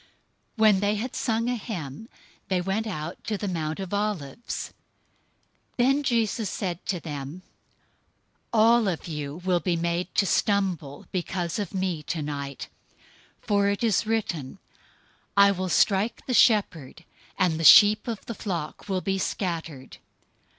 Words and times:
026:030 0.57 0.57
When 0.57 0.79
they 0.79 0.95
had 0.95 1.15
sung 1.15 1.47
a 1.47 1.55
hymn, 1.55 2.09
they 2.47 2.59
went 2.59 2.87
out 2.87 3.23
to 3.25 3.37
the 3.37 3.47
Mount 3.47 3.79
of 3.79 3.93
Olives. 3.93 4.73
026:031 5.77 5.77
Then 5.77 6.01
Jesus 6.01 6.49
said 6.49 6.83
to 6.87 6.99
them, 6.99 7.43
"All 8.51 8.87
of 8.87 9.07
you 9.07 9.43
will 9.45 9.59
be 9.59 9.75
made 9.75 10.15
to 10.15 10.25
stumble 10.25 11.05
because 11.11 11.59
of 11.59 11.75
me 11.75 12.01
tonight, 12.01 12.67
for 13.41 13.69
it 13.69 13.83
is 13.83 14.07
written, 14.07 14.57
'I 15.37 15.51
will 15.51 15.69
strike 15.69 16.25
the 16.25 16.33
shepherd, 16.33 17.05
and 17.37 17.59
the 17.59 17.63
sheep 17.63 18.07
of 18.07 18.25
the 18.25 18.33
flock 18.33 18.89
will 18.89 19.01
be 19.01 19.19
scattered.' 19.19 19.97